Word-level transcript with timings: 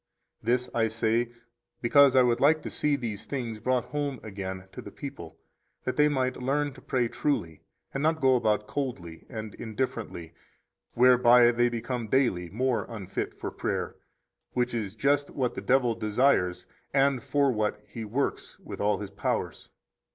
29 0.43 0.51
This 0.55 0.69
I 0.73 0.87
say 0.87 1.31
because 1.79 2.15
I 2.15 2.23
would 2.23 2.39
like 2.39 2.63
to 2.63 2.71
see 2.71 2.95
these 2.95 3.25
things 3.27 3.59
brought 3.59 3.85
home 3.85 4.19
again 4.23 4.67
to 4.71 4.81
the 4.81 4.89
people 4.89 5.37
that 5.83 5.95
they 5.95 6.07
might 6.07 6.37
learn 6.41 6.73
to 6.73 6.81
pray 6.81 7.07
truly, 7.07 7.61
and 7.93 8.01
not 8.01 8.19
go 8.19 8.35
about 8.35 8.65
coldly 8.65 9.27
and 9.29 9.53
indifferently, 9.53 10.33
whereby 10.95 11.51
they 11.51 11.69
become 11.69 12.07
daily 12.07 12.49
more 12.49 12.87
unfit 12.89 13.35
for 13.39 13.51
prayer; 13.51 13.95
which 14.53 14.73
is 14.73 14.95
just 14.95 15.29
what 15.29 15.53
the 15.53 15.61
devil 15.61 15.93
desires, 15.93 16.65
and 16.95 17.21
for 17.21 17.51
what 17.51 17.79
he 17.87 18.03
works 18.03 18.57
with 18.59 18.81
all 18.81 18.97
his 18.97 19.11
powers. 19.11 19.69